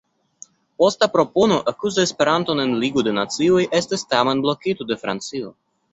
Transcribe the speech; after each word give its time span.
Posta 0.83 1.07
propono 1.15 1.59
ekuzi 1.73 2.01
Esperanton 2.09 2.61
en 2.65 2.73
Ligo 2.85 3.03
de 3.09 3.15
Nacioj 3.21 3.61
estis 3.81 4.09
tamen 4.15 4.43
blokita 4.47 4.89
de 4.95 4.99
Francio. 5.03 5.55